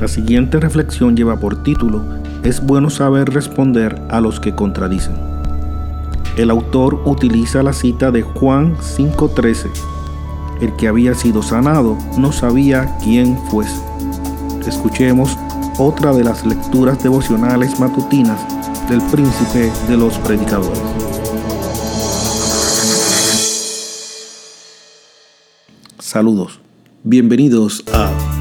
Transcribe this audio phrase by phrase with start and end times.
[0.00, 2.04] La siguiente reflexión lleva por título
[2.42, 5.14] Es bueno saber responder a los que contradicen.
[6.36, 9.70] El autor utiliza la cita de Juan 5:13.
[10.60, 13.80] El que había sido sanado no sabía quién fuese.
[14.66, 15.38] Escuchemos
[15.78, 18.40] otra de las lecturas devocionales matutinas
[18.88, 20.82] del príncipe de los predicadores.
[25.98, 26.60] Saludos,
[27.02, 28.33] bienvenidos a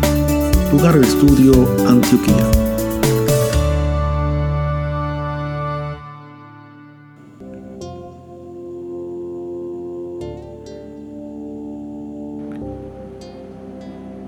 [0.73, 1.54] Lugar de Estudio
[1.88, 2.52] Antioquía.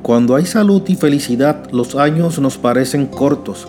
[0.03, 3.67] Cuando hay salud y felicidad, los años nos parecen cortos,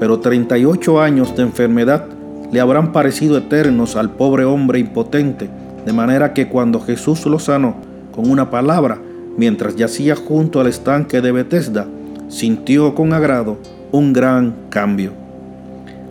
[0.00, 2.06] pero 38 años de enfermedad
[2.50, 5.50] le habrán parecido eternos al pobre hombre impotente,
[5.84, 7.76] de manera que cuando Jesús lo sanó
[8.10, 8.98] con una palabra,
[9.36, 11.86] mientras yacía junto al estanque de Bethesda,
[12.28, 13.58] sintió con agrado
[13.92, 15.12] un gran cambio.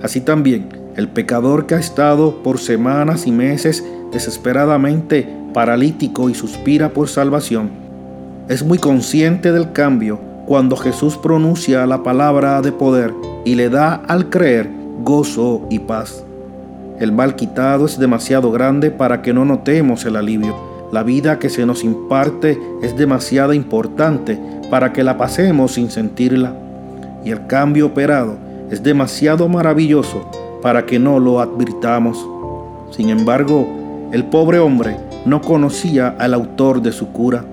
[0.02, 6.89] Así también, el pecador que ha estado por semanas y meses desesperadamente paralítico y suspira
[6.89, 7.69] por salvación,
[8.47, 13.95] es muy consciente del cambio cuando Jesús pronuncia la palabra de poder y le da
[13.95, 14.69] al creer
[15.03, 16.23] gozo y paz.
[16.99, 20.55] El mal quitado es demasiado grande para que no notemos el alivio.
[20.91, 26.53] La vida que se nos imparte es demasiado importante para que la pasemos sin sentirla.
[27.23, 28.36] Y el cambio operado
[28.69, 30.30] es demasiado maravilloso
[30.61, 32.25] para que no lo advirtamos.
[32.92, 33.67] Sin embargo,
[34.11, 37.45] el pobre hombre no conocía al autor de su cura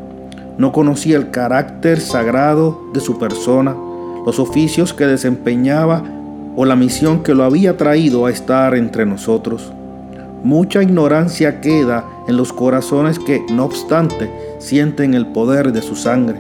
[0.59, 3.75] no conocía el carácter sagrado de su persona,
[4.25, 6.03] los oficios que desempeñaba
[6.55, 9.73] o la misión que lo había traído a estar entre nosotros.
[10.45, 16.39] Mucha ignorancia queda en los corazones que, no obstante, sienten el poder de su sangre.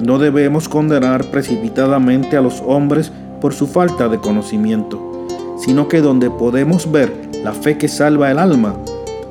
[0.00, 5.26] No debemos condenar precipitadamente a los hombres por su falta de conocimiento,
[5.58, 8.74] sino que donde podemos ver la fe que salva el alma,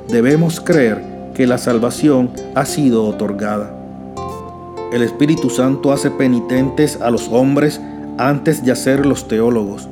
[0.07, 3.75] debemos creer que la salvación ha sido otorgada.
[4.91, 7.79] El Espíritu Santo hace penitentes a los hombres
[8.17, 9.88] antes de hacer los teólogos,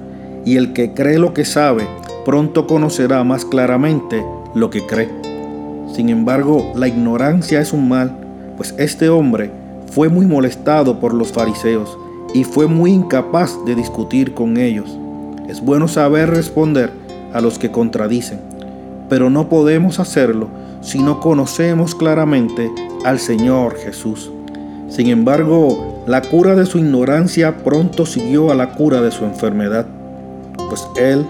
[0.45, 1.87] y el que cree lo que sabe,
[2.25, 5.36] pronto conocerá más claramente lo que cree.
[5.93, 8.15] Sin embargo, la ignorancia es un mal,
[8.57, 9.51] pues este hombre
[9.91, 11.97] fue muy molestado por los fariseos
[12.33, 14.97] y fue muy incapaz de discutir con ellos.
[15.47, 16.91] Es bueno saber responder
[17.33, 18.39] a los que contradicen,
[19.09, 20.49] pero no podemos hacerlo
[20.81, 22.69] si no conocemos claramente
[23.05, 24.31] al Señor Jesús.
[24.89, 29.85] Sin embargo, la cura de su ignorancia pronto siguió a la cura de su enfermedad,
[30.69, 31.25] pues él